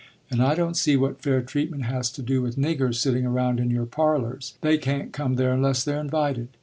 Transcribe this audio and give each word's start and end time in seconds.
And 0.31 0.41
I 0.41 0.55
don't 0.55 0.75
see 0.75 0.97
what 0.97 1.21
fair 1.21 1.43
treatment 1.43 1.83
has 1.83 2.09
to 2.13 2.23
do 2.23 2.41
with 2.41 2.55
niggers 2.57 2.95
sitting 2.95 3.23
around 3.23 3.59
in 3.59 3.69
your 3.69 3.85
parlors; 3.85 4.55
they 4.61 4.79
can't 4.79 5.13
come 5.13 5.35
there 5.35 5.53
unless 5.53 5.83
they're 5.83 6.01
invited. 6.01 6.47